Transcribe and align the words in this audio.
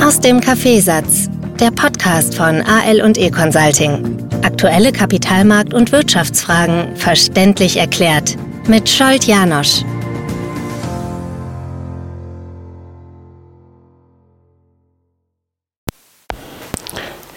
Aus 0.00 0.20
dem 0.20 0.40
Kaffeesatz, 0.40 1.28
der 1.58 1.70
Podcast 1.72 2.36
von 2.36 2.62
AL 2.62 3.02
und 3.02 3.18
E 3.18 3.30
Consulting. 3.30 4.16
Aktuelle 4.42 4.90
Kapitalmarkt- 4.90 5.74
und 5.74 5.90
Wirtschaftsfragen 5.90 6.94
verständlich 6.96 7.76
erklärt 7.76 8.36
mit 8.68 8.88
Scholt 8.88 9.24
Janosch. 9.24 9.82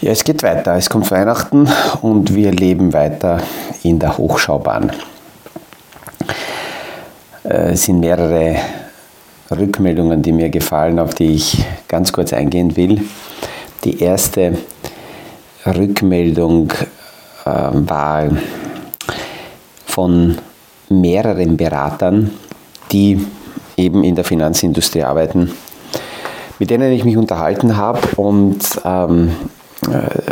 Ja, 0.01 0.11
es 0.11 0.23
geht 0.23 0.43
weiter. 0.43 0.75
Es 0.75 0.89
kommt 0.89 1.09
Weihnachten 1.11 1.67
und 2.01 2.33
wir 2.35 2.51
leben 2.51 2.93
weiter 2.93 3.41
in 3.83 3.99
der 3.99 4.17
Hochschaubahn. 4.17 4.91
Äh, 7.43 7.71
es 7.73 7.83
sind 7.83 7.99
mehrere 7.99 8.55
Rückmeldungen, 9.51 10.21
die 10.21 10.31
mir 10.31 10.49
gefallen, 10.49 10.99
auf 10.99 11.13
die 11.13 11.35
ich 11.35 11.63
ganz 11.87 12.13
kurz 12.13 12.33
eingehen 12.33 12.75
will. 12.77 13.01
Die 13.83 14.01
erste 14.01 14.57
Rückmeldung 15.65 16.71
äh, 17.45 17.49
war 17.49 18.29
von 19.85 20.37
mehreren 20.89 21.57
Beratern, 21.57 22.31
die 22.91 23.25
eben 23.77 24.03
in 24.03 24.15
der 24.15 24.23
Finanzindustrie 24.23 25.03
arbeiten, 25.03 25.51
mit 26.59 26.69
denen 26.69 26.91
ich 26.91 27.03
mich 27.03 27.17
unterhalten 27.17 27.77
habe 27.77 27.99
und 28.17 28.59
ähm, 28.85 29.31
äh, 29.87 30.31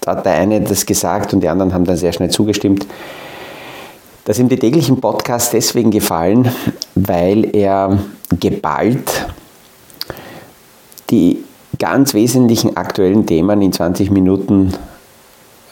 da 0.00 0.12
hat 0.12 0.26
der 0.26 0.34
eine 0.34 0.60
das 0.60 0.86
gesagt 0.86 1.34
und 1.34 1.40
die 1.40 1.48
anderen 1.48 1.74
haben 1.74 1.84
dann 1.84 1.96
sehr 1.96 2.12
schnell 2.12 2.30
zugestimmt, 2.30 2.86
dass 4.30 4.38
ihm 4.38 4.48
die 4.48 4.60
täglichen 4.60 5.00
Podcasts 5.00 5.50
deswegen 5.50 5.90
gefallen, 5.90 6.48
weil 6.94 7.52
er 7.52 7.98
geballt 8.38 9.26
die 11.10 11.42
ganz 11.80 12.14
wesentlichen 12.14 12.76
aktuellen 12.76 13.26
Themen 13.26 13.60
in 13.60 13.72
20 13.72 14.12
Minuten 14.12 14.72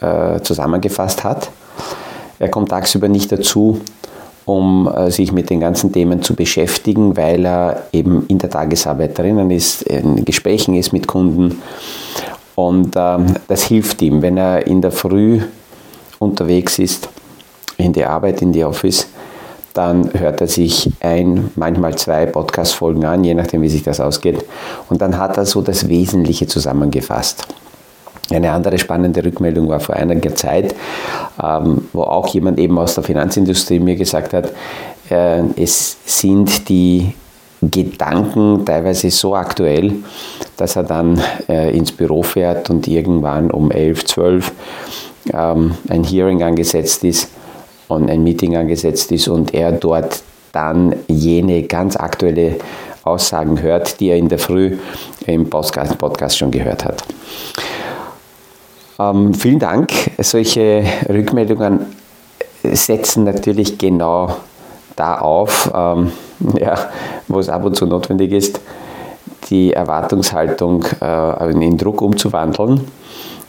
äh, 0.00 0.40
zusammengefasst 0.40 1.22
hat. 1.22 1.52
Er 2.40 2.48
kommt 2.48 2.70
tagsüber 2.70 3.06
nicht 3.06 3.30
dazu, 3.30 3.80
um 4.44 4.88
äh, 4.88 5.12
sich 5.12 5.30
mit 5.30 5.50
den 5.50 5.60
ganzen 5.60 5.92
Themen 5.92 6.24
zu 6.24 6.34
beschäftigen, 6.34 7.16
weil 7.16 7.46
er 7.46 7.84
eben 7.92 8.26
in 8.26 8.38
der 8.38 8.50
Tagesarbeit 8.50 9.16
drinnen 9.16 9.52
ist, 9.52 9.82
in 9.82 10.24
Gesprächen 10.24 10.74
ist 10.74 10.92
mit 10.92 11.06
Kunden. 11.06 11.62
Und 12.56 12.96
äh, 12.96 13.18
das 13.46 13.62
hilft 13.62 14.02
ihm, 14.02 14.20
wenn 14.20 14.36
er 14.36 14.66
in 14.66 14.82
der 14.82 14.90
Früh 14.90 15.42
unterwegs 16.18 16.80
ist, 16.80 17.08
in 17.78 17.92
die 17.92 18.04
Arbeit, 18.04 18.42
in 18.42 18.52
die 18.52 18.64
Office, 18.64 19.08
dann 19.72 20.10
hört 20.12 20.40
er 20.40 20.48
sich 20.48 20.90
ein, 21.00 21.50
manchmal 21.54 21.94
zwei 21.96 22.26
Podcast-Folgen 22.26 23.04
an, 23.04 23.22
je 23.22 23.34
nachdem, 23.34 23.62
wie 23.62 23.68
sich 23.68 23.84
das 23.84 24.00
ausgeht. 24.00 24.44
Und 24.88 25.00
dann 25.00 25.16
hat 25.16 25.36
er 25.36 25.46
so 25.46 25.62
das 25.62 25.88
Wesentliche 25.88 26.46
zusammengefasst. 26.46 27.46
Eine 28.30 28.50
andere 28.50 28.78
spannende 28.78 29.24
Rückmeldung 29.24 29.68
war 29.68 29.80
vor 29.80 29.94
einiger 29.94 30.34
Zeit, 30.34 30.74
ähm, 31.42 31.88
wo 31.92 32.02
auch 32.02 32.26
jemand 32.28 32.58
eben 32.58 32.78
aus 32.78 32.94
der 32.94 33.04
Finanzindustrie 33.04 33.78
mir 33.78 33.96
gesagt 33.96 34.34
hat, 34.34 34.52
äh, 35.10 35.42
es 35.56 35.96
sind 36.04 36.68
die 36.68 37.14
Gedanken 37.62 38.64
teilweise 38.66 39.10
so 39.10 39.34
aktuell, 39.34 39.94
dass 40.56 40.76
er 40.76 40.82
dann 40.82 41.20
äh, 41.48 41.74
ins 41.76 41.92
Büro 41.92 42.22
fährt 42.22 42.68
und 42.68 42.86
irgendwann 42.86 43.50
um 43.50 43.70
11, 43.70 44.04
12 44.04 44.52
ähm, 45.32 45.74
ein 45.88 46.04
Hearing 46.04 46.42
angesetzt 46.42 47.04
ist 47.04 47.28
und 47.88 48.10
ein 48.10 48.22
Meeting 48.22 48.56
angesetzt 48.56 49.10
ist 49.12 49.28
und 49.28 49.54
er 49.54 49.72
dort 49.72 50.22
dann 50.52 50.94
jene 51.08 51.62
ganz 51.64 51.96
aktuelle 51.96 52.56
Aussagen 53.04 53.60
hört, 53.60 54.00
die 54.00 54.08
er 54.08 54.16
in 54.16 54.28
der 54.28 54.38
Früh 54.38 54.78
im 55.26 55.48
Podcast, 55.48 56.38
schon 56.38 56.50
gehört 56.50 56.84
hat. 56.84 57.02
Ähm, 58.98 59.34
vielen 59.34 59.58
Dank. 59.58 59.90
Solche 60.18 60.84
Rückmeldungen 61.08 61.86
setzen 62.62 63.24
natürlich 63.24 63.78
genau 63.78 64.36
da 64.96 65.18
auf, 65.18 65.70
ähm, 65.74 66.12
ja, 66.58 66.90
wo 67.28 67.38
es 67.38 67.48
ab 67.48 67.64
und 67.64 67.76
zu 67.76 67.86
notwendig 67.86 68.32
ist, 68.32 68.60
die 69.50 69.72
Erwartungshaltung 69.72 70.84
äh, 71.00 71.50
in 71.52 71.78
Druck 71.78 72.02
umzuwandeln 72.02 72.82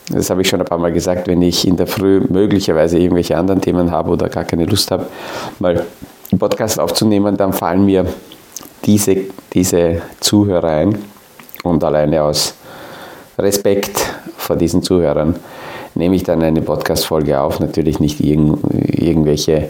das 0.09 0.29
habe 0.29 0.41
ich 0.41 0.49
schon 0.49 0.59
ein 0.59 0.65
paar 0.65 0.77
Mal 0.77 0.91
gesagt, 0.91 1.27
wenn 1.27 1.41
ich 1.41 1.67
in 1.67 1.77
der 1.77 1.87
Früh 1.87 2.21
möglicherweise 2.29 2.97
irgendwelche 2.97 3.37
anderen 3.37 3.61
Themen 3.61 3.91
habe 3.91 4.11
oder 4.11 4.29
gar 4.29 4.43
keine 4.43 4.65
Lust 4.65 4.91
habe, 4.91 5.05
mal 5.59 5.85
einen 6.31 6.39
Podcast 6.39 6.79
aufzunehmen, 6.79 7.37
dann 7.37 7.53
fallen 7.53 7.85
mir 7.85 8.05
diese, 8.85 9.17
diese 9.53 10.01
Zuhörer 10.19 10.69
ein. 10.69 10.97
Und 11.63 11.83
alleine 11.83 12.23
aus 12.23 12.55
Respekt 13.37 13.99
vor 14.37 14.55
diesen 14.55 14.81
Zuhörern 14.81 15.35
nehme 15.95 16.15
ich 16.15 16.23
dann 16.23 16.41
eine 16.41 16.61
Podcast-Folge 16.61 17.39
auf. 17.39 17.59
Natürlich 17.59 17.99
nicht 17.99 18.19
irgend, 18.21 18.59
irgendwelche 18.73 19.69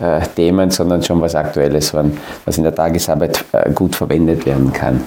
äh, 0.00 0.20
Themen, 0.34 0.70
sondern 0.70 1.02
schon 1.02 1.20
was 1.20 1.34
Aktuelles, 1.34 1.94
was 2.44 2.56
in 2.58 2.64
der 2.64 2.74
Tagesarbeit 2.74 3.44
äh, 3.52 3.70
gut 3.72 3.94
verwendet 3.94 4.46
werden 4.46 4.72
kann. 4.72 5.02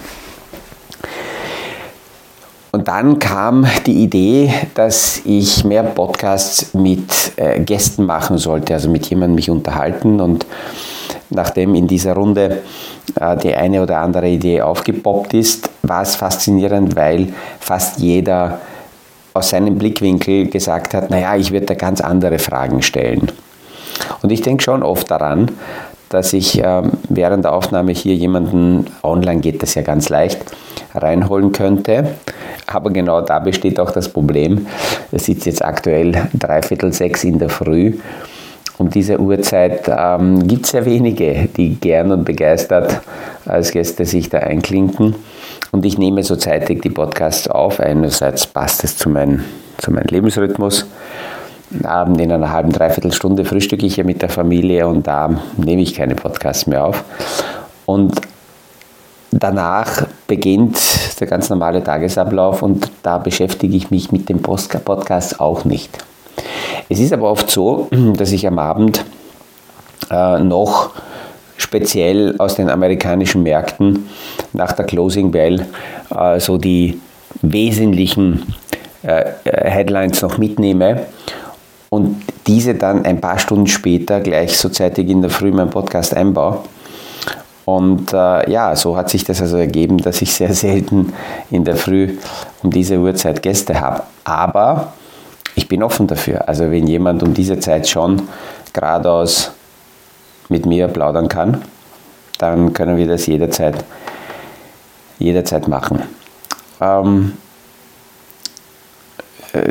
Und 2.72 2.88
dann 2.88 3.18
kam 3.18 3.66
die 3.88 4.04
Idee, 4.04 4.54
dass 4.76 5.22
ich 5.26 5.64
mehr 5.64 5.84
Podcasts 5.84 6.74
mit 6.74 7.10
äh, 7.36 7.60
Gästen 7.62 8.06
machen 8.06 8.38
sollte, 8.38 8.74
also 8.74 8.90
mit 8.90 9.10
jemandem 9.10 9.36
mich 9.36 9.50
unterhalten. 9.50 10.22
Und 10.22 10.46
nachdem 11.32 11.74
in 11.74 11.88
dieser 11.88 12.14
Runde 12.14 12.62
äh, 13.20 13.38
die 13.38 13.56
eine 13.56 13.82
oder 13.82 14.00
andere 14.00 14.28
Idee 14.28 14.62
aufgepoppt 14.62 15.34
ist, 15.34 15.70
war 15.82 16.04
es 16.04 16.16
faszinierend, 16.16 16.96
weil 16.96 17.34
fast 17.60 18.00
jeder 18.00 18.62
aus 19.34 19.50
seinem 19.50 19.78
Blickwinkel 19.78 20.48
gesagt 20.48 20.94
hat, 20.94 21.10
naja, 21.10 21.36
ich 21.36 21.52
würde 21.52 21.68
da 21.68 21.74
ganz 21.74 22.02
andere 22.02 22.38
Fragen 22.38 22.82
stellen. 22.82 23.32
Und 24.22 24.32
ich 24.32 24.42
denke 24.42 24.64
schon 24.64 24.84
oft 24.84 25.10
daran, 25.10 25.52
dass 26.10 26.34
ich 26.34 26.62
äh, 26.64 26.82
während 27.08 27.46
der 27.46 27.54
Aufnahme 27.54 27.92
hier 27.92 28.16
jemanden, 28.16 28.88
online 29.04 29.42
geht 29.42 29.62
das 29.64 29.76
ja 29.76 29.82
ganz 29.82 30.10
leicht, 30.10 30.40
reinholen 30.94 31.52
könnte. 31.52 32.16
Aber 32.68 32.92
genau 32.92 33.22
da 33.22 33.40
besteht 33.40 33.80
auch 33.80 33.92
das 33.92 34.10
Problem. 34.10 34.68
Es 35.12 35.26
sitzt 35.26 35.46
jetzt 35.46 35.64
aktuell 35.64 36.30
dreiviertel 36.34 36.94
sechs 36.94 37.24
in 37.24 37.40
der 37.40 37.50
Früh. 37.50 37.94
Um 38.78 38.90
diese 38.90 39.20
Uhrzeit 39.20 39.90
ähm, 39.90 40.48
gibt 40.48 40.66
es 40.66 40.72
sehr 40.72 40.86
wenige, 40.86 41.50
die 41.58 41.76
gern 41.76 42.12
und 42.12 42.24
begeistert 42.24 43.02
als 43.46 43.72
Gäste 43.72 44.06
sich 44.06 44.30
da 44.30 44.38
einklinken. 44.40 45.16
Und 45.72 45.86
ich 45.86 45.98
nehme 45.98 46.24
so 46.24 46.36
zeitig 46.36 46.82
die 46.82 46.90
Podcasts 46.90 47.48
auf. 47.48 47.80
Einerseits 47.80 48.48
passt 48.48 48.84
es 48.84 48.98
zu, 48.98 49.10
mein, 49.10 49.44
zu 49.80 49.92
meinem 49.92 50.08
Lebensrhythmus. 50.08 50.86
Abend 51.84 52.20
in 52.20 52.32
einer 52.32 52.52
halben, 52.52 52.72
dreiviertel 52.72 53.12
Stunde 53.12 53.46
frühstücke 53.46 53.86
ich 53.86 53.98
ja 53.98 54.04
mit 54.04 54.22
der 54.22 54.30
Familie 54.30 54.88
und 54.88 55.06
da 55.06 55.40
nehme 55.58 55.82
ich 55.82 55.94
keine 55.94 56.16
Podcasts 56.16 56.66
mehr 56.66 56.84
auf. 56.84 57.04
Und 57.86 58.20
danach 59.32 60.08
beginnt 60.28 60.80
der 61.20 61.28
ganz 61.28 61.50
normale 61.50 61.84
Tagesablauf 61.84 62.64
und 62.64 62.92
da 63.04 63.18
beschäftige 63.18 63.76
ich 63.76 63.92
mich 63.92 64.12
mit 64.12 64.30
dem 64.30 64.42
Podcast 64.42 65.40
auch 65.40 65.66
nicht. 65.66 65.98
Es 66.90 67.00
ist 67.00 67.14
aber 67.14 67.30
oft 67.30 67.52
so, 67.52 67.88
dass 68.18 68.32
ich 68.32 68.48
am 68.48 68.58
Abend 68.58 69.06
äh, 70.10 70.40
noch 70.40 70.92
speziell 71.58 72.36
aus 72.40 72.56
den 72.56 72.70
amerikanischen 72.70 73.44
Märkten 73.44 74.10
nach 74.54 74.72
der 74.72 74.86
Closing 74.86 75.32
Bell 75.32 75.68
äh, 76.16 76.40
so 76.40 76.58
die 76.58 77.00
wesentlichen 77.42 78.56
äh, 79.04 79.26
Headlines 79.46 80.22
noch 80.22 80.38
mitnehme 80.38 81.06
und 81.90 82.22
diese 82.48 82.76
dann 82.76 83.06
ein 83.06 83.20
paar 83.20 83.40
Stunden 83.40 83.68
später 83.68 84.20
gleich 84.22 84.58
so 84.58 84.70
zeitig 84.70 85.10
in 85.10 85.22
der 85.22 85.32
Früh 85.32 85.52
meinen 85.52 85.70
Podcast 85.70 86.16
einbaue. 86.16 86.60
Und 87.66 88.14
äh, 88.14 88.50
ja, 88.50 88.76
so 88.76 88.98
hat 88.98 89.10
sich 89.10 89.24
das 89.24 89.42
also 89.42 89.58
ergeben, 89.58 90.00
dass 90.00 90.22
ich 90.22 90.34
sehr 90.34 90.54
selten 90.54 91.14
in 91.52 91.64
der 91.64 91.76
Früh 91.76 92.18
um 92.64 92.72
diese 92.72 92.98
Uhrzeit 92.98 93.42
Gäste 93.44 93.80
habe. 93.80 94.04
Aber 94.24 94.94
ich 95.56 95.68
bin 95.68 95.84
offen 95.84 96.08
dafür. 96.08 96.48
Also 96.48 96.72
wenn 96.72 96.88
jemand 96.88 97.22
um 97.22 97.34
diese 97.34 97.60
Zeit 97.60 97.88
schon 97.88 98.24
geradeaus 98.74 99.52
mit 100.48 100.66
mir 100.66 100.88
plaudern 100.88 101.28
kann, 101.28 101.62
dann 102.40 102.74
können 102.74 102.98
wir 102.98 103.08
das 103.08 103.28
jederzeit, 103.28 103.84
jederzeit 105.20 105.68
machen. 105.68 106.02
Ähm, 106.82 107.34
äh, 107.34 107.49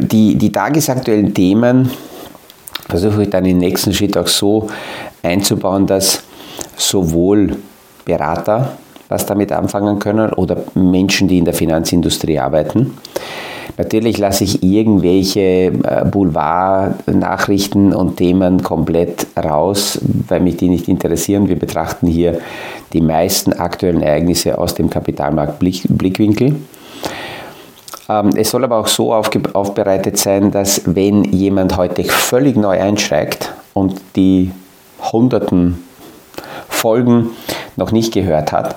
die, 0.00 0.36
die 0.36 0.52
tagesaktuellen 0.52 1.32
Themen 1.34 1.90
versuche 2.88 3.24
ich 3.24 3.30
dann 3.30 3.44
im 3.44 3.58
nächsten 3.58 3.92
Schritt 3.92 4.16
auch 4.16 4.26
so 4.26 4.68
einzubauen, 5.22 5.86
dass 5.86 6.22
sowohl 6.76 7.56
Berater 8.04 8.78
was 9.08 9.24
damit 9.26 9.52
anfangen 9.52 9.98
können 9.98 10.32
oder 10.34 10.56
Menschen, 10.74 11.28
die 11.28 11.38
in 11.38 11.44
der 11.44 11.54
Finanzindustrie 11.54 12.38
arbeiten. 12.38 12.94
Natürlich 13.76 14.18
lasse 14.18 14.44
ich 14.44 14.62
irgendwelche 14.62 15.40
äh, 15.40 16.04
Boulevard-Nachrichten 16.10 17.94
und 17.94 18.16
Themen 18.16 18.62
komplett 18.62 19.26
raus, 19.36 20.00
weil 20.28 20.40
mich 20.40 20.56
die 20.56 20.68
nicht 20.68 20.88
interessieren. 20.88 21.48
Wir 21.48 21.58
betrachten 21.58 22.06
hier 22.06 22.40
die 22.92 23.00
meisten 23.00 23.52
aktuellen 23.52 24.02
Ereignisse 24.02 24.58
aus 24.58 24.74
dem 24.74 24.90
Kapitalmarktblickwinkel. 24.90 26.48
Ähm, 26.48 26.64
es 28.08 28.50
soll 28.50 28.64
aber 28.64 28.78
auch 28.78 28.88
so 28.88 29.12
aufbereitet 29.12 30.16
sein, 30.16 30.50
dass 30.50 30.82
wenn 30.86 31.24
jemand 31.24 31.76
heute 31.76 32.04
völlig 32.04 32.56
neu 32.56 32.80
einsteigt 32.80 33.52
und 33.74 34.00
die 34.16 34.50
hunderten 35.12 35.84
Folgen 36.68 37.30
noch 37.76 37.92
nicht 37.92 38.14
gehört 38.14 38.52
hat, 38.52 38.76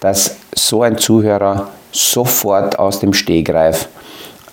dass 0.00 0.36
so 0.54 0.82
ein 0.82 0.96
Zuhörer 0.96 1.68
sofort 1.92 2.78
aus 2.78 3.00
dem 3.00 3.12
Stegreif 3.12 3.88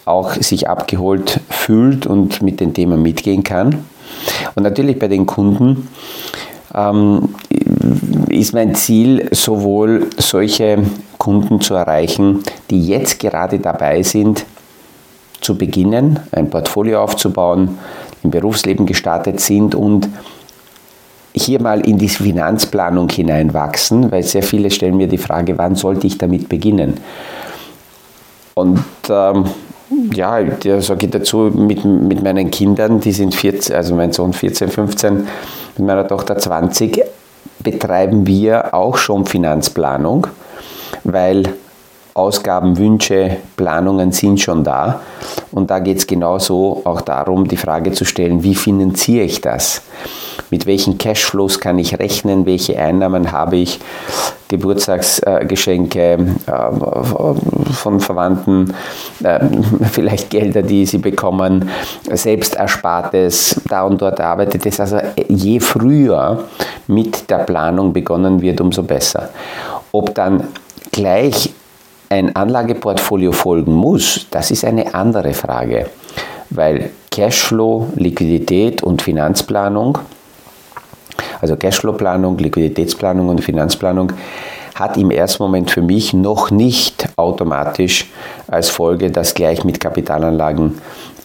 auch 0.06 0.34
sich 0.34 0.70
abgeholt 0.70 1.40
fühlt 1.50 2.06
und 2.06 2.42
mit 2.42 2.60
dem 2.60 2.74
Thema 2.74 2.98
mitgehen 2.98 3.44
kann. 3.44 3.86
Und 4.56 4.64
natürlich 4.64 5.00
bei 5.00 5.08
den 5.08 5.26
Kunden 5.26 5.90
ähm, 6.74 7.36
ist 8.30 8.54
mein 8.54 8.76
Ziel, 8.76 9.30
sowohl 9.32 10.08
solche 10.18 10.84
Kunden 11.18 11.62
zu 11.62 11.76
erreichen, 11.76 12.44
die 12.70 12.86
jetzt 12.88 13.20
gerade 13.20 13.60
dabei 13.60 14.04
sind, 14.04 14.46
zu 15.42 15.58
beginnen, 15.58 16.20
ein 16.32 16.50
Portfolio 16.50 17.02
aufzubauen, 17.02 17.78
im 18.24 18.32
Berufsleben 18.32 18.86
gestartet 18.86 19.40
sind 19.40 19.76
und 19.76 20.10
hier 21.34 21.62
mal 21.62 21.82
in 21.88 21.98
die 21.98 22.10
Finanzplanung 22.10 23.10
hineinwachsen, 23.10 24.12
weil 24.12 24.24
sehr 24.24 24.44
viele 24.44 24.72
stellen 24.72 24.98
mir 24.98 25.08
die 25.08 25.18
Frage, 25.18 25.58
wann 25.58 25.76
sollte 25.76 26.08
ich 26.08 26.18
damit 26.18 26.50
beginnen? 26.50 26.96
Und 28.56 28.84
ähm, 29.10 29.46
ja, 30.14 30.42
da 30.44 30.82
sage 30.82 31.06
ich 31.06 31.12
dazu, 31.12 31.52
mit, 31.54 31.86
mit 31.86 32.24
meinen 32.24 32.52
Kindern, 32.52 33.00
die 33.00 33.12
sind 33.12 33.36
14, 33.36 33.76
also 33.76 33.96
mein 33.96 34.12
Sohn 34.12 34.34
14, 34.34 34.70
15, 34.70 35.28
mit 35.78 35.88
meiner 35.88 36.08
Tochter 36.08 36.38
20, 36.38 37.04
betreiben 37.72 38.26
wir 38.26 38.74
auch 38.74 38.98
schon 38.98 39.26
Finanzplanung, 39.26 40.28
weil 41.04 41.44
Ausgaben, 42.14 42.78
Wünsche, 42.78 43.38
Planungen 43.58 44.14
sind 44.14 44.40
schon 44.40 44.64
da. 44.64 45.02
Und 45.52 45.70
da 45.70 45.80
geht 45.80 45.98
es 45.98 46.08
genauso 46.08 46.82
auch 46.86 47.02
darum, 47.02 47.46
die 47.46 47.58
Frage 47.58 47.92
zu 47.92 48.06
stellen, 48.06 48.42
wie 48.42 48.56
finanziere 48.56 49.26
ich 49.26 49.42
das? 49.42 49.82
Mit 50.50 50.66
welchen 50.66 50.98
Cashflows 50.98 51.60
kann 51.60 51.78
ich 51.80 52.00
rechnen? 52.00 52.46
Welche 52.46 52.80
Einnahmen 52.80 53.32
habe 53.32 53.58
ich? 53.58 53.80
Geburtstagsgeschenke 54.48 56.18
äh, 56.46 57.74
von 57.74 58.00
Verwandten, 58.00 58.74
äh, 59.24 59.40
vielleicht 59.92 60.30
Gelder, 60.30 60.62
die 60.62 60.86
sie 60.86 61.00
bekommen, 61.00 61.70
Selbsterspartes, 62.10 63.62
da 63.68 63.84
und 63.84 64.02
dort 64.02 64.22
arbeitet 64.22 64.66
es. 64.66 64.80
Also 64.80 65.00
je 65.28 65.60
früher 65.60 66.46
mit 66.88 67.30
der 67.30 67.40
Planung 67.40 67.92
begonnen 67.92 68.42
wird, 68.42 68.62
umso 68.62 68.84
besser. 68.84 69.30
Ob 69.92 70.16
dann 70.16 70.48
gleich 70.92 71.54
ein 72.10 72.36
Anlageportfolio 72.36 73.34
folgen 73.34 73.74
muss, 73.74 74.28
das 74.32 74.52
ist 74.52 74.64
eine 74.64 74.94
andere 74.94 75.34
Frage, 75.34 75.90
weil 76.50 76.92
Cashflow, 77.12 77.92
Liquidität 77.96 78.82
und 78.82 79.02
Finanzplanung, 79.02 79.98
also 81.42 81.56
Cashflow-Planung, 81.56 82.38
Liquiditätsplanung 82.38 83.30
und 83.30 83.44
Finanzplanung, 83.44 84.14
hat 84.76 84.98
im 84.98 85.12
ersten 85.12 85.44
Moment 85.44 85.72
für 85.72 85.82
mich 85.82 86.14
noch 86.14 86.52
nicht 86.52 87.10
automatisch 87.16 88.10
als 88.48 88.70
Folge, 88.70 89.10
dass 89.10 89.34
gleich 89.34 89.64
mit 89.64 89.80
Kapitalanlagen 89.80 90.80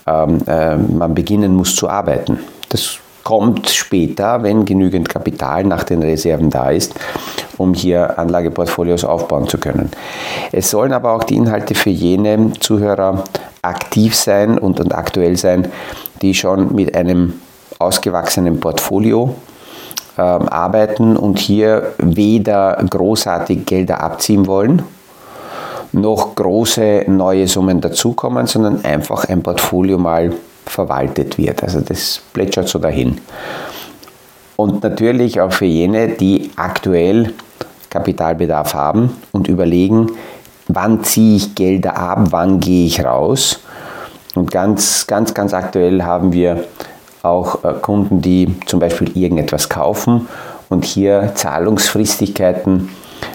ähm, 0.06 0.38
äh, 0.46 0.76
man 0.76 1.14
beginnen 1.14 1.54
muss 1.54 1.76
zu 1.76 1.88
arbeiten. 1.88 2.40
Das 2.70 2.98
kommt 3.22 3.68
später, 3.68 4.42
wenn 4.42 4.64
genügend 4.64 5.08
Kapital 5.08 5.64
nach 5.64 5.84
den 5.84 6.02
Reserven 6.02 6.50
da 6.50 6.70
ist, 6.70 6.94
um 7.56 7.74
hier 7.74 8.18
Anlageportfolios 8.18 9.04
aufbauen 9.04 9.48
zu 9.48 9.58
können. 9.58 9.90
Es 10.50 10.70
sollen 10.70 10.92
aber 10.92 11.12
auch 11.12 11.24
die 11.24 11.36
Inhalte 11.36 11.74
für 11.74 11.90
jene 11.90 12.52
Zuhörer 12.58 13.22
aktiv 13.62 14.16
sein 14.16 14.58
und, 14.58 14.80
und 14.80 14.94
aktuell 14.94 15.36
sein, 15.36 15.68
die 16.20 16.34
schon 16.34 16.74
mit 16.74 16.96
einem 16.96 17.34
ausgewachsenen 17.78 18.58
Portfolio 18.58 19.34
äh, 20.16 20.20
arbeiten 20.20 21.16
und 21.16 21.38
hier 21.38 21.92
weder 21.98 22.82
großartig 22.88 23.66
Gelder 23.66 24.02
abziehen 24.02 24.46
wollen, 24.46 24.82
noch 25.92 26.34
große 26.34 27.04
neue 27.08 27.46
Summen 27.48 27.80
dazukommen, 27.80 28.46
sondern 28.46 28.84
einfach 28.84 29.24
ein 29.24 29.42
Portfolio 29.42 29.98
mal 29.98 30.32
verwaltet 30.66 31.38
wird. 31.38 31.62
Also 31.62 31.80
das 31.80 32.20
plätschert 32.32 32.68
so 32.68 32.78
dahin. 32.78 33.18
Und 34.56 34.82
natürlich 34.82 35.40
auch 35.40 35.52
für 35.52 35.66
jene, 35.66 36.08
die 36.08 36.50
aktuell 36.56 37.34
Kapitalbedarf 37.90 38.74
haben 38.74 39.16
und 39.32 39.48
überlegen, 39.48 40.12
wann 40.68 41.04
ziehe 41.04 41.36
ich 41.36 41.54
Gelder 41.54 41.98
ab, 41.98 42.28
wann 42.30 42.60
gehe 42.60 42.86
ich 42.86 43.04
raus. 43.04 43.60
Und 44.34 44.50
ganz, 44.50 45.06
ganz, 45.06 45.34
ganz 45.34 45.52
aktuell 45.52 46.02
haben 46.02 46.32
wir 46.32 46.64
auch 47.22 47.64
äh, 47.64 47.74
Kunden, 47.80 48.20
die 48.20 48.54
zum 48.66 48.80
Beispiel 48.80 49.16
irgendetwas 49.16 49.68
kaufen 49.68 50.28
und 50.68 50.84
hier 50.84 51.32
Zahlungsfristigkeiten 51.34 52.88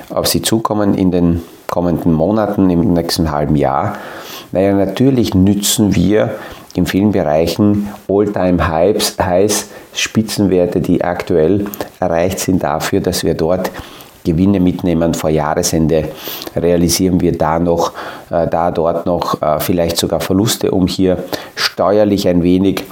auf 0.10 0.28
sie 0.28 0.42
zukommen 0.42 0.94
in 0.96 1.12
den 1.12 1.42
kommenden 1.70 2.14
Monaten, 2.14 2.70
im 2.70 2.94
nächsten 2.94 3.32
halben 3.32 3.56
Jahr. 3.56 3.98
Naja, 4.52 4.74
natürlich 4.74 5.34
nützen 5.34 5.96
wir 5.96 6.36
in 6.74 6.86
vielen 6.86 7.12
Bereichen 7.12 7.90
All-Time-Highs, 8.08 9.18
Highs, 9.20 9.70
Spitzenwerte, 9.94 10.80
die 10.80 11.04
aktuell 11.04 11.66
erreicht 12.00 12.40
sind, 12.40 12.64
dafür, 12.64 13.02
dass 13.02 13.24
wir 13.24 13.34
dort 13.34 13.72
Gewinne 14.24 14.60
mitnehmen. 14.60 15.14
Vor 15.14 15.30
Jahresende 15.30 16.10
realisieren 16.56 17.20
wir 17.22 17.38
da 17.38 17.60
noch, 17.60 17.94
da 18.30 18.72
dort 18.72 19.06
noch 19.06 19.42
äh, 19.42 19.60
vielleicht 19.60 19.98
sogar 19.98 20.20
Verluste, 20.20 20.72
um 20.72 20.88
hier 20.88 21.24
steuerlich 21.56 22.28
ein 22.28 22.44
wenig 22.44 22.84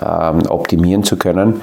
ähm, 0.00 0.42
optimieren 0.48 1.04
zu 1.04 1.16
können. 1.16 1.60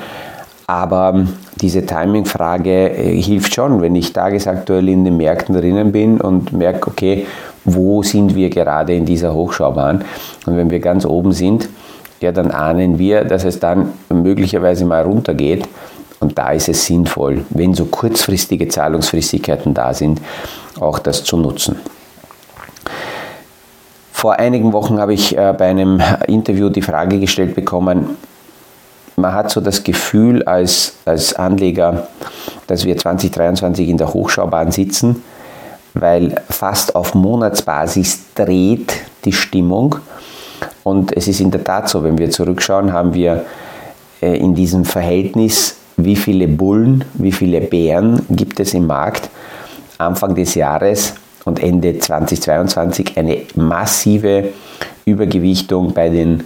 Aber 0.70 1.14
ähm, 1.16 1.30
diese 1.56 1.86
Timing-Frage 1.86 2.92
äh, 2.92 3.22
hilft 3.22 3.54
schon, 3.54 3.82
wenn 3.82 3.96
ich 3.96 4.14
tagesaktuell 4.14 4.88
in 4.90 5.04
den 5.04 5.18
Märkten 5.18 5.56
drinnen 5.56 5.92
bin 5.92 6.22
und 6.22 6.54
merke, 6.54 6.90
okay, 6.90 7.26
wo 7.66 8.04
sind 8.04 8.36
wir 8.36 8.50
gerade 8.50 8.94
in 8.94 9.06
dieser 9.06 9.34
Hochschaubahn. 9.34 10.04
Und 10.46 10.58
wenn 10.58 10.70
wir 10.70 10.80
ganz 10.80 11.06
oben 11.06 11.32
sind, 11.32 11.70
ja, 12.22 12.32
dann 12.32 12.52
ahnen 12.52 13.00
wir, 13.00 13.24
dass 13.24 13.46
es 13.46 13.60
dann 13.60 13.94
möglicherweise 14.10 14.86
mal 14.86 15.04
runtergeht. 15.04 15.68
Und 16.20 16.38
da 16.38 16.52
ist 16.52 16.70
es 16.70 16.86
sinnvoll, 16.86 17.46
wenn 17.50 17.74
so 17.74 17.86
kurzfristige 17.86 18.68
Zahlungsfristigkeiten 18.68 19.74
da 19.74 19.94
sind, 19.94 20.22
auch 20.80 21.00
das 21.00 21.24
zu 21.24 21.38
nutzen. 21.38 21.78
Vor 24.20 24.38
einigen 24.38 24.74
Wochen 24.74 25.00
habe 25.00 25.14
ich 25.14 25.38
äh, 25.38 25.54
bei 25.58 25.68
einem 25.68 26.02
Interview 26.28 26.68
die 26.68 26.82
Frage 26.82 27.20
gestellt 27.20 27.56
bekommen, 27.56 28.18
man 29.16 29.34
hat 29.34 29.50
so 29.50 29.62
das 29.62 29.84
Gefühl 29.84 30.44
als, 30.44 30.98
als 31.06 31.34
Anleger, 31.34 32.08
dass 32.68 32.86
wir 32.86 32.98
2023 32.98 33.88
in 33.88 33.98
der 33.98 34.14
Hochschaubahn 34.14 34.72
sitzen 34.72 35.24
weil 35.94 36.36
fast 36.50 36.96
auf 36.96 37.16
Monatsbasis 37.16 38.34
dreht 38.36 38.94
die 39.26 39.34
Stimmung. 39.34 39.96
Und 40.84 41.16
es 41.16 41.28
ist 41.28 41.40
in 41.40 41.52
der 41.52 41.64
Tat 41.64 41.90
so, 41.90 42.04
wenn 42.04 42.18
wir 42.18 42.30
zurückschauen, 42.30 42.94
haben 42.94 43.14
wir 43.14 43.46
äh, 44.22 44.38
in 44.38 44.56
diesem 44.56 44.86
Verhältnis, 44.86 45.78
wie 45.98 46.16
viele 46.16 46.48
Bullen, 46.48 47.06
wie 47.14 47.32
viele 47.32 47.62
Bären 47.62 48.26
gibt 48.30 48.60
es 48.60 48.74
im 48.74 48.88
Markt, 48.88 49.30
Anfang 49.98 50.36
des 50.36 50.56
Jahres 50.56 51.14
und 51.50 51.62
Ende 51.62 52.00
2022 52.00 53.18
eine 53.18 53.42
massive 53.56 54.50
Übergewichtung 55.06 55.94
bei 55.94 56.10
den 56.10 56.44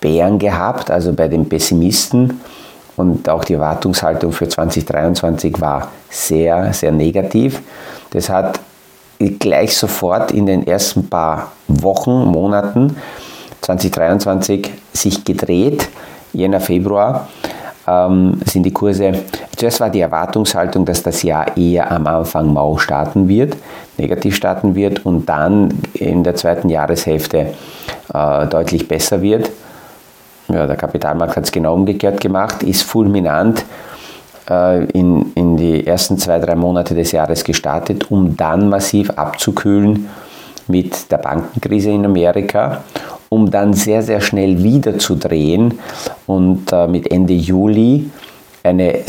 Bären 0.00 0.38
gehabt, 0.38 0.90
also 0.90 1.12
bei 1.12 1.28
den 1.28 1.48
Pessimisten. 1.48 2.40
Und 2.96 3.28
auch 3.28 3.44
die 3.44 3.54
Erwartungshaltung 3.54 4.32
für 4.32 4.48
2023 4.48 5.60
war 5.60 5.90
sehr, 6.08 6.72
sehr 6.72 6.92
negativ. 6.92 7.60
Das 8.10 8.30
hat 8.30 8.60
gleich 9.18 9.76
sofort 9.76 10.30
in 10.30 10.46
den 10.46 10.66
ersten 10.66 11.08
paar 11.08 11.52
Wochen, 11.68 12.24
Monaten 12.24 12.96
2023 13.60 14.70
sich 14.92 15.24
gedreht. 15.24 15.88
Jänner, 16.32 16.60
Februar 16.60 17.28
ähm, 17.86 18.40
sind 18.44 18.64
die 18.64 18.72
Kurse, 18.72 19.12
zuerst 19.56 19.80
war 19.80 19.90
die 19.90 20.00
Erwartungshaltung, 20.00 20.84
dass 20.84 21.02
das 21.02 21.22
Jahr 21.22 21.56
eher 21.56 21.90
am 21.90 22.06
Anfang 22.06 22.52
mau 22.52 22.78
starten 22.78 23.28
wird, 23.28 23.56
negativ 23.96 24.36
starten 24.36 24.74
wird 24.74 25.06
und 25.06 25.26
dann 25.26 25.70
in 25.94 26.24
der 26.24 26.34
zweiten 26.34 26.68
Jahreshälfte 26.68 27.54
äh, 28.12 28.46
deutlich 28.46 28.88
besser 28.88 29.22
wird. 29.22 29.50
Ja, 30.48 30.66
der 30.66 30.76
Kapitalmarkt 30.76 31.36
hat 31.36 31.44
es 31.44 31.52
genau 31.52 31.74
umgekehrt 31.74 32.20
gemacht, 32.20 32.62
ist 32.62 32.82
fulminant 32.82 33.64
äh, 34.48 34.84
in, 34.86 35.32
in 35.34 35.56
die 35.56 35.86
ersten 35.86 36.18
zwei, 36.18 36.38
drei 36.38 36.54
Monate 36.54 36.94
des 36.94 37.12
Jahres 37.12 37.42
gestartet, 37.42 38.10
um 38.10 38.36
dann 38.36 38.68
massiv 38.68 39.10
abzukühlen 39.10 40.08
mit 40.68 41.10
der 41.10 41.18
Bankenkrise 41.18 41.90
in 41.90 42.04
Amerika, 42.04 42.82
um 43.28 43.50
dann 43.50 43.72
sehr, 43.72 44.02
sehr 44.02 44.20
schnell 44.20 44.62
wieder 44.62 44.98
zu 44.98 45.16
drehen 45.16 45.78
und 46.26 46.72
äh, 46.72 46.86
mit 46.86 47.10
Ende 47.10 47.34
Juli 47.34 48.10
eine 48.62 49.00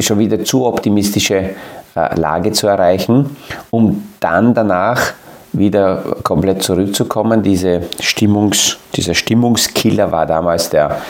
schon 0.00 0.18
wieder 0.18 0.44
zu 0.44 0.66
optimistische 0.66 1.50
äh, 1.94 2.20
Lage 2.20 2.52
zu 2.52 2.66
erreichen, 2.66 3.36
um 3.70 4.08
dann 4.20 4.54
danach 4.54 5.14
wieder 5.52 6.02
komplett 6.22 6.62
zurückzukommen. 6.62 7.42
Diese 7.42 7.82
Stimmungs, 8.00 8.78
dieser 8.94 9.14
Stimmungskiller 9.14 10.10
war 10.10 10.26
damals 10.26 10.70
der 10.70 11.02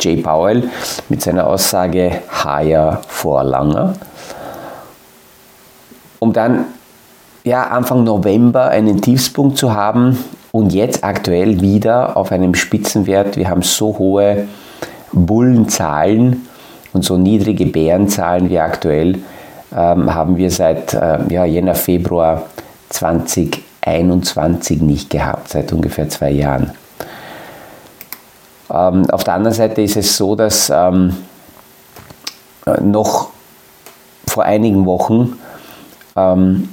Jay 0.00 0.16
Powell 0.16 0.68
mit 1.08 1.22
seiner 1.22 1.46
Aussage 1.46 2.20
Higher 2.44 3.00
for 3.08 3.42
Longer. 3.42 3.94
Um 6.18 6.32
dann 6.32 6.66
ja, 7.44 7.62
Anfang 7.68 8.04
November 8.04 8.68
einen 8.68 9.00
Tiefspunkt 9.00 9.56
zu 9.56 9.72
haben 9.72 10.18
und 10.56 10.72
jetzt 10.72 11.04
aktuell 11.04 11.60
wieder 11.60 12.16
auf 12.16 12.32
einem 12.32 12.54
Spitzenwert. 12.54 13.36
Wir 13.36 13.50
haben 13.50 13.60
so 13.60 13.98
hohe 13.98 14.48
Bullenzahlen 15.12 16.48
und 16.94 17.04
so 17.04 17.18
niedrige 17.18 17.66
Bärenzahlen 17.66 18.48
wie 18.48 18.58
aktuell 18.58 19.18
ähm, 19.76 20.14
haben 20.14 20.38
wir 20.38 20.50
seit 20.50 20.94
äh, 20.94 21.18
ja, 21.28 21.44
Jänner, 21.44 21.74
Februar 21.74 22.44
2021 22.88 24.80
nicht 24.80 25.10
gehabt, 25.10 25.50
seit 25.50 25.70
ungefähr 25.74 26.08
zwei 26.08 26.30
Jahren. 26.30 26.70
Ähm, 28.70 29.10
auf 29.10 29.24
der 29.24 29.34
anderen 29.34 29.54
Seite 29.54 29.82
ist 29.82 29.98
es 29.98 30.16
so, 30.16 30.36
dass 30.36 30.72
ähm, 30.74 31.18
noch 32.80 33.28
vor 34.26 34.44
einigen 34.44 34.86
Wochen 34.86 35.38
ähm, 36.16 36.70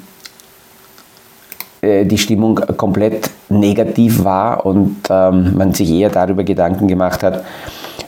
äh, 1.84 2.06
die 2.06 2.18
Stimmung 2.18 2.56
komplett 2.78 3.30
negativ 3.50 4.24
war 4.24 4.66
und 4.66 4.98
ähm, 5.10 5.56
man 5.56 5.74
sich 5.74 5.92
eher 5.92 6.10
darüber 6.10 6.44
Gedanken 6.44 6.88
gemacht 6.88 7.24
hat, 7.24 7.44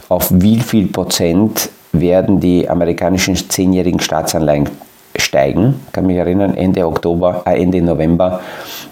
auf 0.09 0.29
wie 0.31 0.59
viel 0.59 0.87
Prozent 0.87 1.69
werden 1.91 2.39
die 2.39 2.69
amerikanischen 2.69 3.35
zehnjährigen 3.35 3.99
Staatsanleihen 3.99 4.69
steigen. 5.17 5.75
Ich 5.87 5.93
kann 5.93 6.05
mich 6.05 6.17
erinnern, 6.17 6.55
Ende 6.55 6.85
Oktober, 6.85 7.43
äh 7.45 7.61
Ende 7.61 7.81
November 7.81 8.41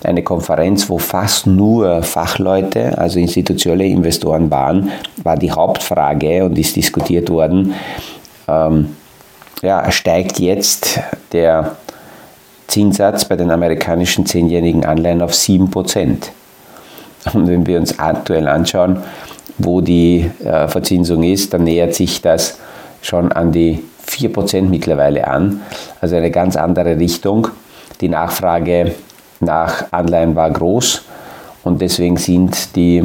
eine 0.04 0.24
Konferenz, 0.24 0.90
wo 0.90 0.98
fast 0.98 1.48
nur 1.48 2.02
Fachleute, 2.04 2.98
also 2.98 3.20
institutionelle 3.20 3.86
Investoren 3.86 4.50
waren, 4.52 4.92
war 5.24 5.38
die 5.38 5.52
Hauptfrage 5.52 6.46
und 6.46 6.58
ist 6.58 6.76
diskutiert 6.76 7.30
worden. 7.30 7.74
Ähm, 8.48 8.96
ja, 9.62 9.90
steigt 9.92 10.40
jetzt 10.40 11.00
der 11.32 11.78
Zinssatz 12.68 13.26
bei 13.26 13.36
den 13.36 13.52
amerikanischen 13.52 14.26
zehnjährigen 14.26 14.86
Anleihen 14.86 15.22
auf 15.22 15.32
7%. 15.32 16.30
Und 17.34 17.48
wenn 17.48 17.66
wir 17.66 17.80
uns 17.80 18.00
aktuell 18.00 18.48
anschauen, 18.48 19.04
wo 19.58 19.82
die 19.82 20.30
äh, 20.44 20.68
Verzinsung 20.68 21.24
ist, 21.24 21.54
dann 21.54 21.64
nähert 21.64 21.94
sich 21.94 22.22
das 22.22 22.60
schon 23.02 23.32
an 23.32 23.52
die 23.52 23.84
4% 24.08 24.64
mittlerweile 24.64 25.28
an. 25.28 25.62
Also 26.02 26.16
eine 26.16 26.32
ganz 26.32 26.56
andere 26.56 26.98
Richtung. 26.98 27.48
Die 28.02 28.10
Nachfrage 28.10 28.96
nach 29.40 29.86
Anleihen 29.92 30.36
war 30.36 30.50
groß 30.52 31.04
und 31.64 31.82
deswegen 31.82 32.18
sind 32.18 32.76
die, 32.76 32.98